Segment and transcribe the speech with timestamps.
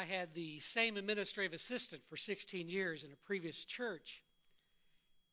[0.00, 4.22] I had the same administrative assistant for 16 years in a previous church.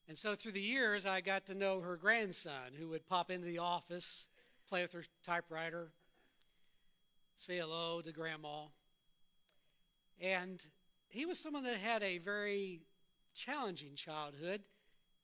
[0.10, 3.46] And so through the years, I got to know her grandson who would pop into
[3.46, 4.28] the office,
[4.68, 5.88] play with her typewriter,
[7.36, 8.64] say hello to grandma.
[10.20, 10.62] And
[11.08, 12.82] he was someone that had a very
[13.36, 14.60] challenging childhood.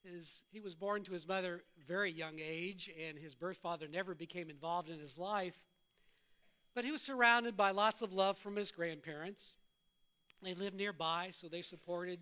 [0.06, 4.16] His, he was born to his mother very young age, and his birth father never
[4.16, 5.62] became involved in his life.
[6.76, 9.56] But he was surrounded by lots of love from his grandparents.
[10.42, 12.20] They lived nearby, so they supported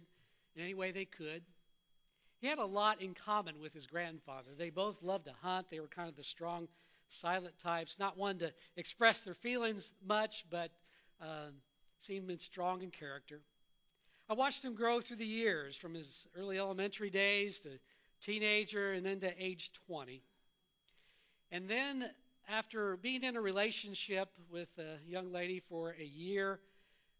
[0.55, 1.41] in any way they could.
[2.39, 4.51] He had a lot in common with his grandfather.
[4.57, 5.69] They both loved to hunt.
[5.69, 6.67] They were kind of the strong,
[7.07, 10.71] silent types, not one to express their feelings much, but
[11.21, 11.51] uh,
[11.97, 13.41] seemed strong in character.
[14.29, 17.69] I watched him grow through the years, from his early elementary days to
[18.21, 20.23] teenager and then to age 20.
[21.51, 22.09] And then,
[22.51, 26.59] after being in a relationship with a young lady for a year,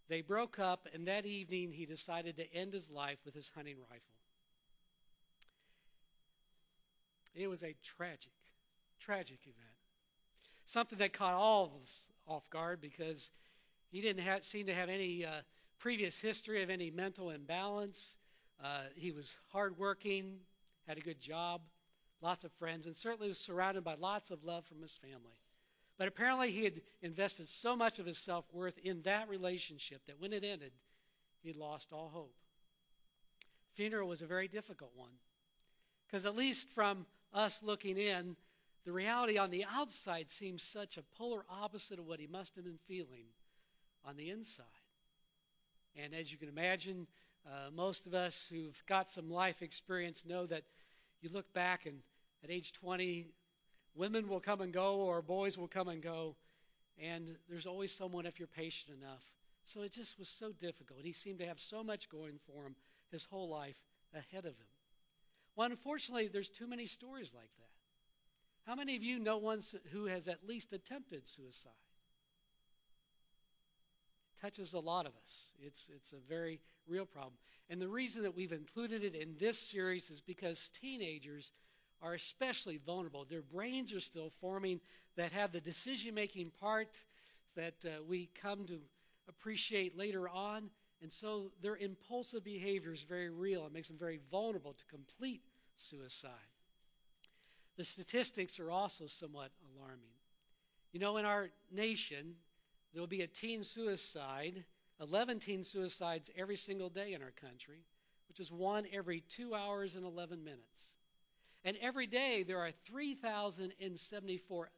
[0.10, 3.78] they broke up, and that evening he decided to end his life with his hunting
[3.90, 4.02] rifle.
[7.34, 8.34] It was a tragic,
[9.00, 9.58] tragic event.
[10.66, 13.32] Something that caught all of us off guard because
[13.90, 15.42] he didn't have, seem to have any uh,
[15.80, 18.18] previous history of any mental imbalance.
[18.62, 20.40] Uh, he was hardworking,
[20.88, 21.62] had a good job,
[22.22, 25.38] lots of friends, and certainly was surrounded by lots of love from his family.
[25.98, 30.20] But apparently, he had invested so much of his self worth in that relationship that
[30.20, 30.72] when it ended,
[31.44, 32.36] he lost all hope.
[33.76, 35.14] Funeral was a very difficult one.
[36.08, 38.36] Because, at least from us looking in,
[38.86, 42.66] the reality on the outside seems such a polar opposite of what he must have
[42.66, 43.26] been feeling
[44.04, 44.66] on the inside.
[45.96, 47.08] And as you can imagine,
[47.46, 50.64] uh, most of us who've got some life experience know that
[51.22, 52.02] you look back and
[52.44, 53.28] at age 20,
[53.96, 56.36] women will come and go or boys will come and go,
[56.98, 59.24] and there's always someone if you're patient enough.
[59.66, 61.00] So it just was so difficult.
[61.04, 62.76] He seemed to have so much going for him
[63.12, 63.78] his whole life
[64.14, 64.68] ahead of him.
[65.56, 68.70] Well, unfortunately, there's too many stories like that.
[68.70, 69.60] How many of you know one
[69.92, 71.72] who has at least attempted suicide?
[74.38, 75.52] It touches a lot of us.
[75.60, 77.34] It's, it's a very real problem.
[77.70, 81.52] And the reason that we've included it in this series is because teenagers
[82.02, 83.26] are especially vulnerable.
[83.26, 84.80] Their brains are still forming
[85.16, 87.04] that have the decision making part
[87.56, 88.80] that uh, we come to
[89.28, 90.70] appreciate later on.
[91.02, 93.66] And so their impulsive behavior is very real.
[93.66, 95.42] It makes them very vulnerable to complete
[95.76, 96.32] suicide.
[97.78, 100.14] The statistics are also somewhat alarming.
[100.92, 102.36] You know, in our nation,
[102.94, 104.64] there will be a teen suicide,
[105.00, 107.80] 11 teen suicides every single day in our country,
[108.28, 110.96] which is one every two hours and 11 minutes.
[111.64, 114.70] And every day there are 3,074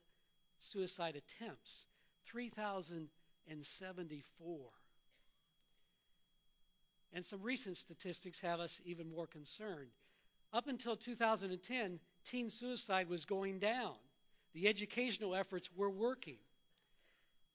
[0.60, 1.88] suicide attempts.
[2.28, 4.58] 3,074.
[7.14, 9.92] And some recent statistics have us even more concerned.
[10.52, 13.94] Up until 2010, teen suicide was going down.
[14.54, 16.38] The educational efforts were working.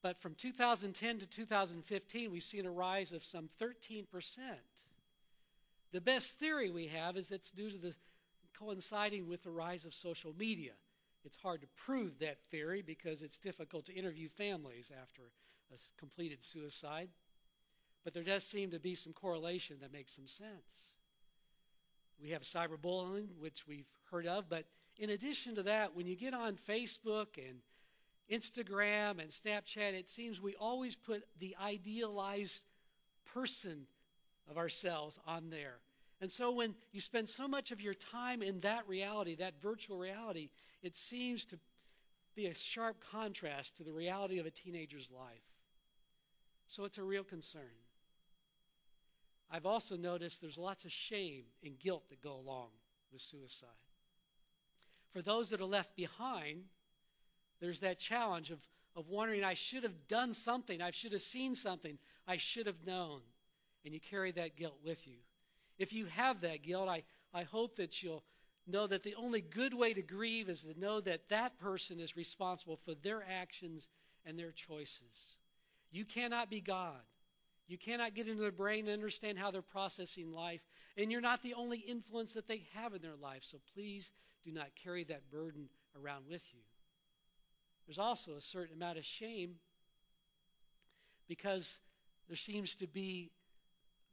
[0.01, 4.05] But from 2010 to 2015, we've seen a rise of some 13%.
[5.91, 7.93] The best theory we have is it's due to the
[8.59, 10.73] coinciding with the rise of social media.
[11.25, 15.21] It's hard to prove that theory because it's difficult to interview families after
[15.73, 17.09] a completed suicide.
[18.03, 20.93] But there does seem to be some correlation that makes some sense.
[22.21, 24.65] We have cyberbullying, which we've heard of, but
[24.97, 27.59] in addition to that, when you get on Facebook and
[28.29, 32.63] Instagram and Snapchat, it seems we always put the idealized
[33.33, 33.85] person
[34.49, 35.77] of ourselves on there.
[36.21, 39.97] And so when you spend so much of your time in that reality, that virtual
[39.97, 40.49] reality,
[40.83, 41.59] it seems to
[42.35, 45.43] be a sharp contrast to the reality of a teenager's life.
[46.67, 47.61] So it's a real concern.
[49.49, 52.67] I've also noticed there's lots of shame and guilt that go along
[53.11, 53.69] with suicide.
[55.13, 56.63] For those that are left behind,
[57.59, 58.59] there's that challenge of,
[58.95, 61.97] of wondering, I should have done something, I should have seen something,
[62.27, 63.21] I should have known.
[63.83, 65.15] And you carry that guilt with you.
[65.79, 67.03] If you have that guilt, I,
[67.33, 68.23] I hope that you'll
[68.67, 72.15] know that the only good way to grieve is to know that that person is
[72.15, 73.87] responsible for their actions
[74.25, 75.35] and their choices.
[75.91, 77.01] You cannot be God.
[77.67, 80.61] You cannot get into their brain and understand how they're processing life.
[80.97, 83.43] And you're not the only influence that they have in their life.
[83.43, 84.11] So please
[84.43, 86.61] do not carry that burden around with you.
[87.87, 89.55] There's also a certain amount of shame
[91.27, 91.79] because
[92.27, 93.31] there seems to be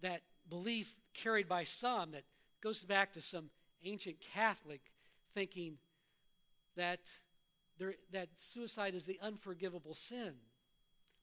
[0.03, 2.25] that belief carried by some that
[2.63, 3.51] goes back to some
[3.85, 4.81] ancient Catholic
[5.35, 5.77] thinking
[6.77, 7.01] that
[7.79, 10.33] there, that suicide is the unforgivable sin.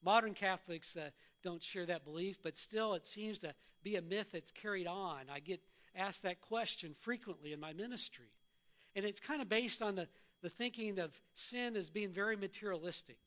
[0.04, 1.10] Modern Catholics uh,
[1.44, 3.54] don't share that belief, but still it seems to
[3.84, 5.22] be a myth that's carried on.
[5.34, 5.62] I get
[5.96, 8.32] asked that question frequently in my ministry.
[8.96, 10.08] And it's kind of based on the,
[10.42, 13.18] the thinking of sin as being very materialistic.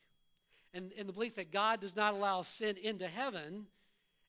[0.74, 3.66] And, and the belief that God does not allow sin into heaven,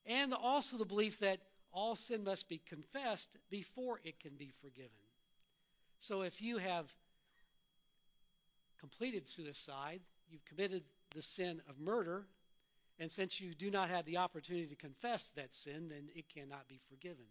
[0.06, 1.40] and also the belief that
[1.78, 4.90] all sin must be confessed before it can be forgiven.
[6.00, 6.92] So if you have
[8.80, 10.82] completed suicide, you've committed
[11.14, 12.26] the sin of murder,
[12.98, 16.68] and since you do not have the opportunity to confess that sin, then it cannot
[16.68, 17.26] be forgiven.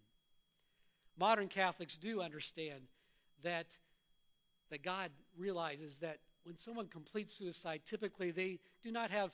[1.19, 2.83] Modern Catholics do understand
[3.43, 3.67] that
[4.71, 9.31] that God realizes that when someone completes suicide, typically they do not have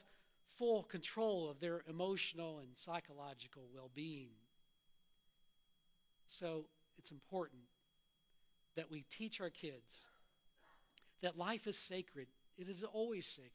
[0.59, 4.31] full control of their emotional and psychological well-being.
[6.39, 6.65] So
[6.99, 7.63] it's important
[8.77, 10.01] that we teach our kids
[11.21, 12.27] that life is sacred.
[12.57, 13.51] It is always sacred.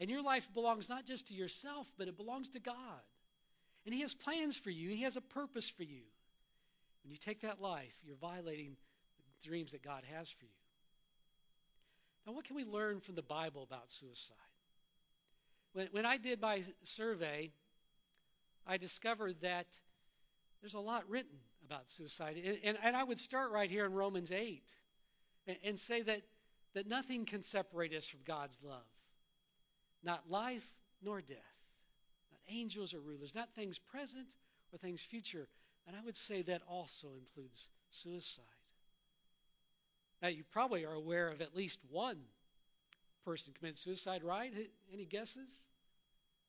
[0.00, 2.76] And your life belongs not just to yourself, but it belongs to God.
[3.84, 6.02] And He has plans for you, He has a purpose for you.
[7.04, 8.76] When you take that life, you're violating
[9.18, 10.50] the dreams that God has for you.
[12.26, 14.36] Now, what can we learn from the Bible about suicide?
[15.74, 17.50] When, when I did my survey,
[18.66, 19.66] I discovered that
[20.62, 22.36] there's a lot written about suicide.
[22.44, 24.62] And, and, and I would start right here in Romans 8
[25.46, 26.22] and, and say that,
[26.74, 28.82] that nothing can separate us from God's love.
[30.02, 30.68] Not life
[31.02, 31.38] nor death.
[32.30, 33.34] Not angels or rulers.
[33.34, 34.28] Not things present
[34.72, 35.48] or things future.
[35.86, 38.44] And I would say that also includes suicide.
[40.22, 42.18] Now, you probably are aware of at least one
[43.24, 44.52] person committed suicide, right?
[44.92, 45.66] Any guesses?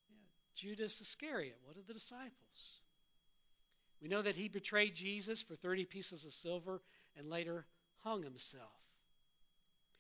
[0.10, 0.16] Yeah,
[0.56, 2.80] Judas Iscariot, one of the disciples.
[4.02, 6.82] We know that he betrayed Jesus for 30 pieces of silver
[7.18, 7.66] and later
[8.04, 8.70] hung himself.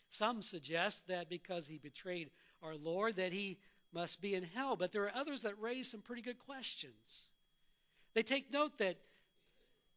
[0.09, 2.29] Some suggest that because he betrayed
[2.61, 3.57] our Lord that he
[3.93, 7.27] must be in hell, but there are others that raise some pretty good questions.
[8.13, 8.97] They take note that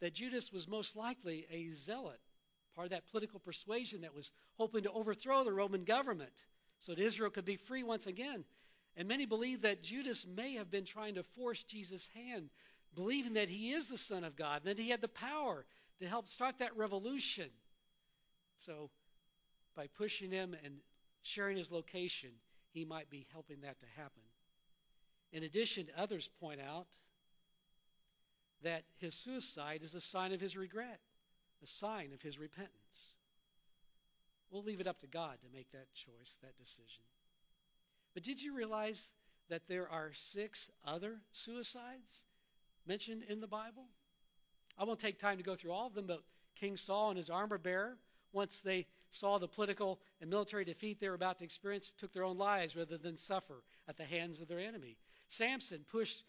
[0.00, 2.20] that Judas was most likely a zealot
[2.74, 6.44] part of that political persuasion that was hoping to overthrow the Roman government
[6.78, 8.44] so that Israel could be free once again.
[8.96, 12.50] And many believe that Judas may have been trying to force Jesus' hand,
[12.94, 15.64] believing that he is the Son of God, and that he had the power
[16.00, 17.48] to help start that revolution.
[18.56, 18.90] So,
[19.76, 20.74] by pushing him and
[21.22, 22.30] sharing his location,
[22.72, 24.22] he might be helping that to happen.
[25.32, 26.88] In addition, others point out
[28.62, 31.00] that his suicide is a sign of his regret
[31.62, 33.14] a sign of his repentance.
[34.50, 37.02] We'll leave it up to God to make that choice, that decision.
[38.14, 39.12] But did you realize
[39.48, 42.24] that there are six other suicides
[42.88, 43.84] mentioned in the Bible?
[44.78, 46.22] I won't take time to go through all of them, but
[46.56, 47.96] King Saul and his armor bearer,
[48.32, 52.24] once they saw the political and military defeat they were about to experience, took their
[52.24, 54.96] own lives rather than suffer at the hands of their enemy.
[55.28, 56.24] Samson pushed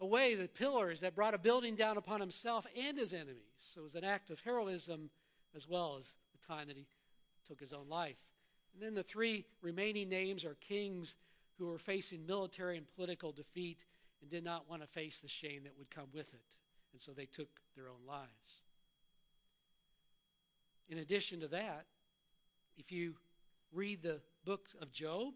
[0.00, 3.36] away the pillars that brought a building down upon himself and his enemies.
[3.58, 5.10] So it was an act of heroism
[5.54, 6.86] as well as the time that he
[7.46, 8.16] took his own life.
[8.74, 11.16] And then the three remaining names are kings
[11.58, 13.84] who were facing military and political defeat
[14.24, 16.56] and did not want to face the shame that would come with it.
[16.92, 18.62] And so they took their own lives.
[20.88, 21.84] In addition to that,
[22.78, 23.16] if you
[23.70, 25.34] read the book of Job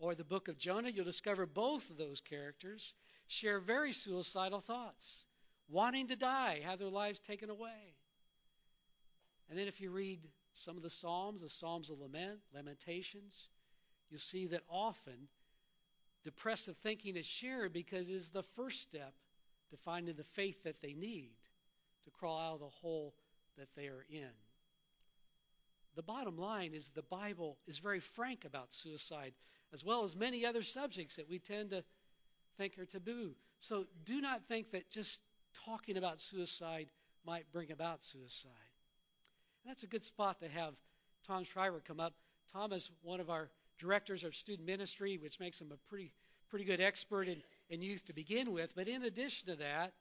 [0.00, 2.94] or the book of Jonah, you'll discover both of those characters
[3.28, 5.26] share very suicidal thoughts,
[5.68, 7.94] wanting to die, have their lives taken away.
[9.48, 10.18] And then if you read
[10.54, 13.46] some of the Psalms, the Psalms of Lament, Lamentations,
[14.10, 15.28] you'll see that often
[16.24, 19.14] depressive thinking is shared because it is the first step
[19.70, 21.30] to finding the faith that they need
[22.04, 23.14] to crawl out of the hole
[23.56, 24.30] that they are in.
[25.96, 29.32] The bottom line is the Bible is very frank about suicide,
[29.72, 31.84] as well as many other subjects that we tend to
[32.56, 33.34] think are taboo.
[33.58, 35.20] So do not think that just
[35.64, 36.88] talking about suicide
[37.26, 38.50] might bring about suicide.
[39.62, 40.74] And that's a good spot to have
[41.26, 42.14] Tom Shriver come up.
[42.52, 46.12] Tom is one of our directors of student ministry, which makes him a pretty
[46.50, 48.74] pretty good expert in, in youth to begin with.
[48.74, 49.92] But in addition to that,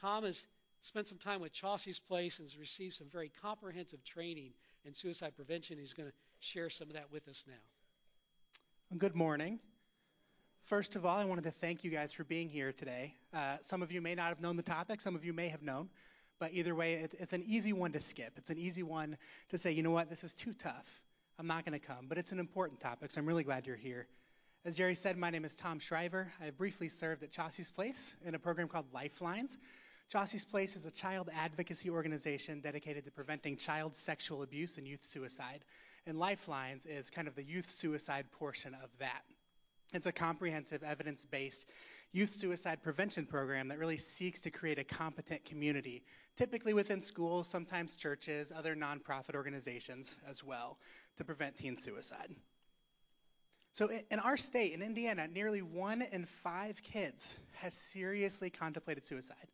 [0.00, 0.46] Tom has
[0.82, 4.50] spent some time with Chaucie's Place and has received some very comprehensive training
[4.84, 5.78] in suicide prevention.
[5.78, 8.98] He's going to share some of that with us now.
[8.98, 9.58] Good morning.
[10.64, 13.14] First of all, I wanted to thank you guys for being here today.
[13.32, 15.62] Uh, some of you may not have known the topic, some of you may have
[15.62, 15.88] known,
[16.38, 18.32] but either way, it, it's an easy one to skip.
[18.36, 19.16] It's an easy one
[19.50, 21.02] to say, you know what, this is too tough.
[21.38, 23.74] I'm not going to come, but it's an important topic, so I'm really glad you're
[23.74, 24.06] here.
[24.64, 26.32] As Jerry said, my name is Tom Shriver.
[26.40, 29.58] I have briefly served at Chaucie's Place in a program called Lifelines.
[30.12, 35.04] Chaucie's Place is a child advocacy organization dedicated to preventing child sexual abuse and youth
[35.04, 35.64] suicide.
[36.06, 39.22] And Lifelines is kind of the youth suicide portion of that.
[39.92, 41.64] It's a comprehensive, evidence based
[42.12, 46.04] youth suicide prevention program that really seeks to create a competent community,
[46.36, 50.78] typically within schools, sometimes churches, other nonprofit organizations as well,
[51.16, 52.34] to prevent teen suicide.
[53.72, 59.48] So, in our state, in Indiana, nearly one in five kids has seriously contemplated suicide.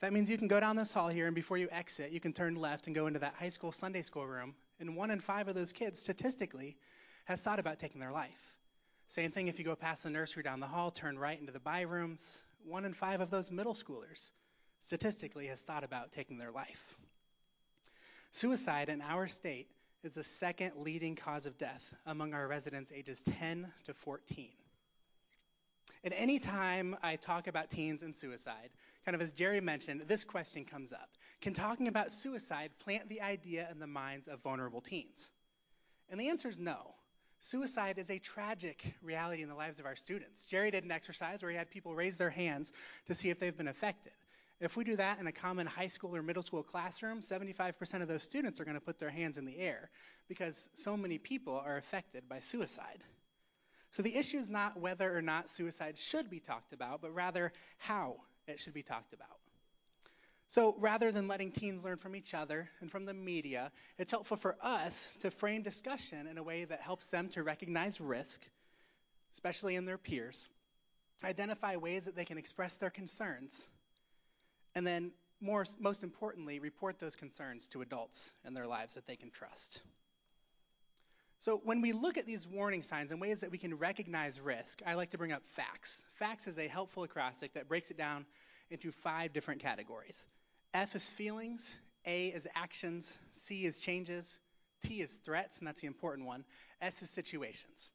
[0.00, 2.32] That means you can go down this hall here, and before you exit, you can
[2.32, 4.54] turn left and go into that high school Sunday school room.
[4.80, 6.76] And one in five of those kids, statistically,
[7.24, 8.58] has thought about taking their life.
[9.08, 11.60] Same thing if you go past the nursery down the hall, turn right into the
[11.60, 12.42] by rooms.
[12.64, 14.32] One in five of those middle schoolers,
[14.80, 16.96] statistically, has thought about taking their life.
[18.32, 19.68] Suicide in our state
[20.02, 24.48] is the second leading cause of death among our residents ages 10 to 14.
[26.04, 28.70] And any time I talk about teens and suicide,
[29.04, 31.08] kind of as Jerry mentioned, this question comes up.
[31.40, 35.30] Can talking about suicide plant the idea in the minds of vulnerable teens?
[36.08, 36.94] And the answer is no.
[37.40, 40.46] Suicide is a tragic reality in the lives of our students.
[40.46, 42.72] Jerry did an exercise where he had people raise their hands
[43.06, 44.12] to see if they've been affected.
[44.58, 48.08] If we do that in a common high school or middle school classroom, 75% of
[48.08, 49.90] those students are going to put their hands in the air
[50.28, 53.04] because so many people are affected by suicide.
[53.90, 57.52] So the issue is not whether or not suicide should be talked about, but rather
[57.78, 59.38] how it should be talked about.
[60.48, 64.36] So rather than letting teens learn from each other and from the media, it's helpful
[64.36, 68.42] for us to frame discussion in a way that helps them to recognize risk,
[69.34, 70.48] especially in their peers,
[71.24, 73.66] identify ways that they can express their concerns,
[74.76, 79.16] and then more, most importantly, report those concerns to adults in their lives that they
[79.16, 79.80] can trust.
[81.38, 84.82] So when we look at these warning signs and ways that we can recognize risk,
[84.86, 86.02] I like to bring up FACTS.
[86.18, 88.26] FACTS is a helpful acrostic that breaks it down
[88.70, 90.26] into five different categories.
[90.74, 94.38] F is feelings, A is actions, C is changes,
[94.84, 96.44] T is threats, and that's the important one,
[96.82, 97.88] S is situations.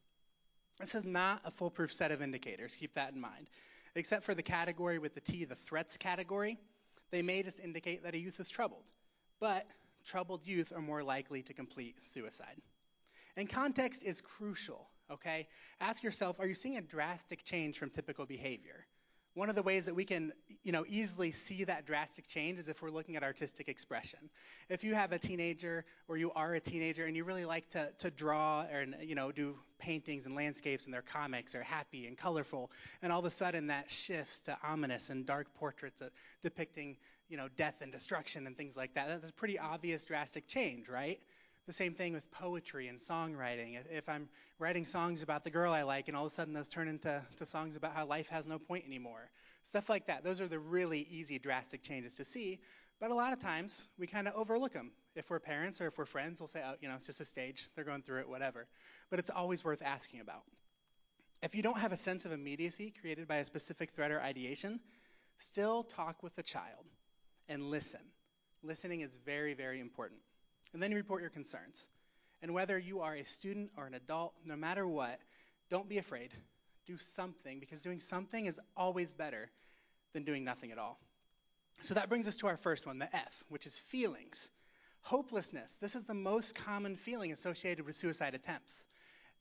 [0.80, 3.48] This is not a foolproof set of indicators, keep that in mind.
[3.96, 6.58] Except for the category with the T, the threats category,
[7.12, 8.86] they may just indicate that a youth is troubled.
[9.40, 9.68] But
[10.06, 12.62] troubled youth are more likely to complete suicide.
[13.38, 15.48] And context is crucial, okay?
[15.80, 18.86] Ask yourself, are you seeing a drastic change from typical behavior?
[19.34, 20.34] One of the ways that we can,
[20.64, 24.20] you know, easily see that drastic change is if we're looking at artistic expression.
[24.68, 27.90] If you have a teenager or you are a teenager and you really like to,
[28.00, 32.18] to draw and, you know, do paintings and landscapes and their comics are happy and
[32.18, 32.72] colorful,
[33.02, 36.04] and all of a sudden that shifts to ominous and dark portraits
[36.44, 36.98] depicting,
[37.30, 39.08] you know, death and destruction and things like that.
[39.08, 41.20] That's a pretty obvious drastic change, right?
[41.68, 43.78] The same thing with poetry and songwriting.
[43.92, 44.28] If I'm
[44.58, 47.24] writing songs about the girl I like and all of a sudden those turn into
[47.38, 49.30] to songs about how life has no point anymore,
[49.64, 50.24] stuff like that.
[50.24, 52.60] Those are the really easy, drastic changes to see.
[53.00, 54.92] But a lot of times we kind of overlook them.
[55.16, 57.26] If we're parents or if we're friends, we'll say, oh, you know, it's just a
[57.26, 57.70] stage.
[57.76, 58.68] They're going through it, whatever.
[59.10, 60.44] But it's always worth asking about.
[61.44, 64.80] If you don't have a sense of immediacy created by a specific threat or ideation,
[65.38, 66.86] still talk with the child
[67.50, 68.02] and listen.
[68.64, 70.22] Listening is very, very important
[70.74, 71.88] and then you report your concerns.
[72.42, 75.20] And whether you are a student or an adult, no matter what,
[75.70, 76.32] don't be afraid.
[76.88, 79.50] Do something because doing something is always better
[80.14, 81.00] than doing nothing at all.
[81.82, 84.50] So that brings us to our first one, the F, which is feelings.
[85.02, 85.78] Hopelessness.
[85.82, 88.86] This is the most common feeling associated with suicide attempts.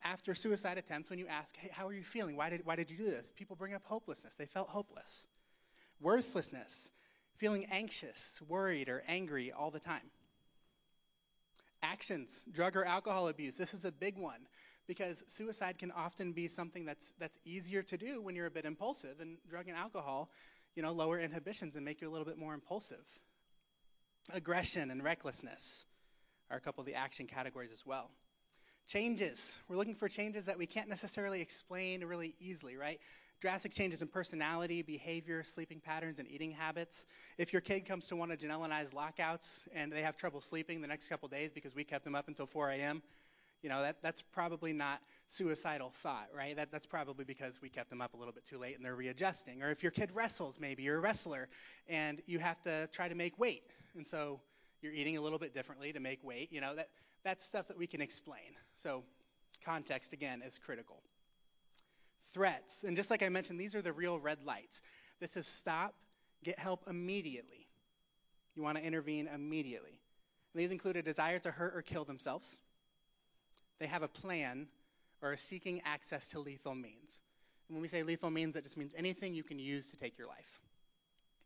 [0.02, 2.36] After suicide attempts, when you ask, hey, how are you feeling?
[2.36, 3.30] Why did, why did you do this?
[3.36, 4.34] People bring up hopelessness.
[4.34, 5.26] They felt hopeless.
[6.00, 6.90] Worthlessness.
[7.36, 10.10] Feeling anxious, worried, or angry all the time.
[11.82, 13.56] Actions, drug or alcohol abuse.
[13.56, 14.40] This is a big one
[14.86, 18.64] because suicide can often be something that's that's easier to do when you're a bit
[18.64, 20.30] impulsive and drug and alcohol,
[20.74, 23.04] you know, lower inhibitions and make you a little bit more impulsive.
[24.32, 25.86] Aggression and recklessness
[26.50, 28.10] are a couple of the action categories as well.
[28.88, 29.58] Changes.
[29.68, 33.00] We're looking for changes that we can't necessarily explain really easily, right?
[33.40, 37.06] Drastic changes in personality, behavior, sleeping patterns, and eating habits.
[37.38, 40.40] If your kid comes to one of Janelle and I's lockouts and they have trouble
[40.40, 43.02] sleeping the next couple days because we kept them up until 4 a.m.,
[43.62, 46.56] you know, that, that's probably not suicidal thought, right?
[46.56, 48.96] That, that's probably because we kept them up a little bit too late and they're
[48.96, 49.62] readjusting.
[49.62, 51.48] Or if your kid wrestles, maybe you're a wrestler
[51.88, 53.70] and you have to try to make weight.
[53.94, 54.40] And so
[54.80, 56.50] you're eating a little bit differently to make weight.
[56.50, 56.88] You know, that,
[57.22, 58.56] that's stuff that we can explain.
[58.76, 59.02] So
[59.62, 61.02] context, again, is critical
[62.32, 62.84] threats.
[62.84, 64.82] And just like I mentioned, these are the real red lights.
[65.20, 65.94] This is stop,
[66.44, 67.66] get help immediately.
[68.54, 70.00] You want to intervene immediately.
[70.52, 72.58] And these include a desire to hurt or kill themselves.
[73.78, 74.66] They have a plan
[75.22, 77.20] or are seeking access to lethal means.
[77.68, 80.18] And when we say lethal means, that just means anything you can use to take
[80.18, 80.60] your life.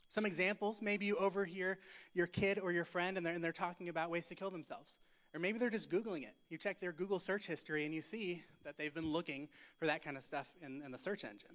[0.09, 1.79] Some examples maybe you overhear
[2.15, 4.97] your kid or your friend and they're, and they're talking about ways to kill themselves.
[5.35, 6.35] Or maybe they're just Googling it.
[6.49, 9.49] You check their Google search history and you see that they've been looking
[9.79, 11.51] for that kind of stuff in, in the search engine.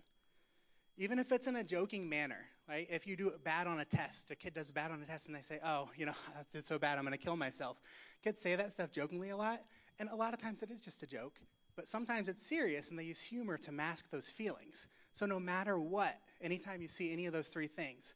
[0.98, 2.86] Even if it's in a joking manner, right?
[2.92, 5.36] If you do bad on a test, a kid does bad on a test and
[5.36, 6.14] they say, oh, you know,
[6.54, 7.78] that's so bad, I'm going to kill myself.
[8.22, 9.62] Kids say that stuff jokingly a lot,
[9.98, 11.40] and a lot of times it is just a joke.
[11.78, 14.88] But sometimes it's serious and they use humor to mask those feelings.
[15.14, 18.14] So no matter what, anytime you see any of those three things,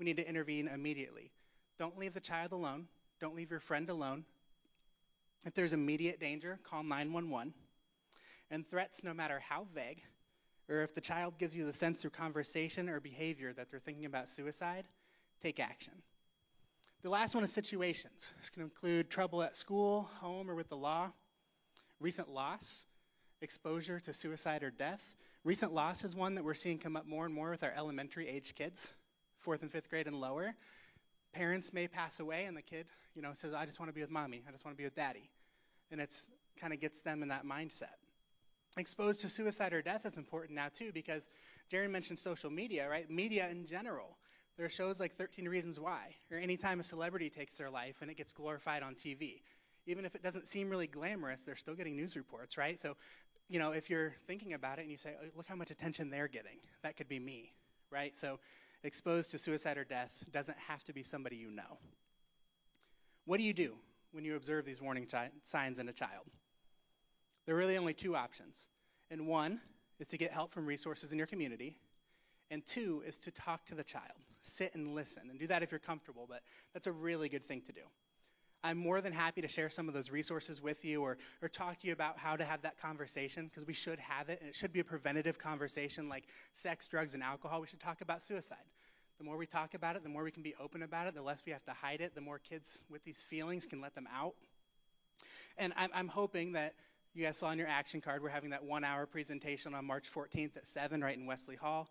[0.00, 1.30] we need to intervene immediately.
[1.78, 2.88] Don't leave the child alone.
[3.20, 4.24] Don't leave your friend alone.
[5.44, 7.52] If there's immediate danger, call 911.
[8.50, 10.02] And threats, no matter how vague,
[10.68, 14.06] or if the child gives you the sense through conversation or behavior that they're thinking
[14.06, 14.84] about suicide,
[15.42, 15.92] take action.
[17.02, 18.32] The last one is situations.
[18.38, 21.10] This can include trouble at school, home, or with the law,
[22.00, 22.86] recent loss,
[23.42, 25.02] exposure to suicide or death.
[25.44, 28.26] Recent loss is one that we're seeing come up more and more with our elementary
[28.26, 28.94] age kids,
[29.40, 30.54] fourth and fifth grade and lower.
[31.34, 34.00] Parents may pass away and the kid, you know, says, I just want to be
[34.00, 34.42] with mommy.
[34.48, 35.30] I just want to be with daddy.
[35.90, 36.28] And it's
[36.60, 37.96] kind of gets them in that mindset.
[38.76, 41.28] Exposed to suicide or death is important now too because
[41.70, 43.08] Jerry mentioned social media, right?
[43.08, 44.16] Media in general.
[44.56, 48.10] There are shows like 13 Reasons Why, or anytime a celebrity takes their life and
[48.10, 49.42] it gets glorified on TV.
[49.86, 52.78] Even if it doesn't seem really glamorous, they're still getting news reports, right?
[52.80, 52.96] So
[53.48, 56.10] you know, if you're thinking about it and you say, oh, look how much attention
[56.10, 57.52] they're getting, that could be me,
[57.90, 58.16] right?
[58.16, 58.38] So
[58.82, 61.78] exposed to suicide or death doesn't have to be somebody you know.
[63.24, 63.74] What do you do
[64.12, 66.26] when you observe these warning chi- signs in a child?
[67.46, 68.68] There are really only two options.
[69.10, 69.60] And one
[70.00, 71.76] is to get help from resources in your community,
[72.50, 74.24] and two is to talk to the child.
[74.42, 76.40] Sit and listen, and do that if you're comfortable, but
[76.72, 77.82] that's a really good thing to do.
[78.62, 81.78] I'm more than happy to share some of those resources with you or, or talk
[81.80, 84.54] to you about how to have that conversation because we should have it, and it
[84.54, 87.60] should be a preventative conversation like sex, drugs, and alcohol.
[87.60, 88.64] We should talk about suicide.
[89.18, 91.22] The more we talk about it, the more we can be open about it, the
[91.22, 94.08] less we have to hide it, the more kids with these feelings can let them
[94.14, 94.34] out.
[95.56, 96.74] And I'm, I'm hoping that
[97.14, 100.12] you guys saw on your action card, we're having that one hour presentation on March
[100.12, 101.88] 14th at 7 right in Wesley Hall.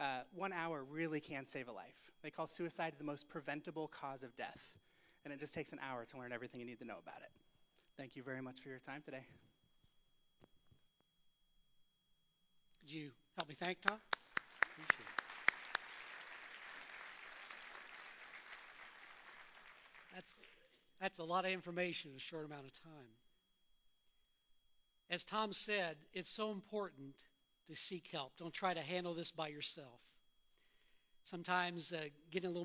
[0.00, 1.94] Uh, one hour really can save a life.
[2.22, 4.74] They call suicide the most preventable cause of death
[5.24, 7.30] and it just takes an hour to learn everything you need to know about it.
[7.96, 9.24] Thank you very much for your time today.
[12.80, 13.98] Could you help me thank Tom?
[14.62, 15.24] Appreciate it.
[20.14, 20.40] That's
[21.00, 23.12] that's a lot of information in a short amount of time.
[25.10, 27.14] As Tom said, it's so important
[27.66, 28.32] to seek help.
[28.38, 30.00] Don't try to handle this by yourself.
[31.24, 32.62] Sometimes uh, getting a little